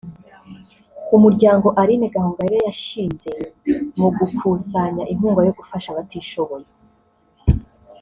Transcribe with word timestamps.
Umuryango 1.15 1.67
Aline 1.81 2.07
Gahongayire 2.13 2.57
yashinze 2.67 3.31
mu 3.99 4.07
gukusanya 4.17 5.03
inkunga 5.11 5.41
yo 5.47 5.53
gufasha 5.59 5.87
abatishoboye 5.91 6.69